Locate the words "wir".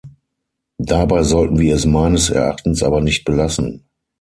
1.59-1.75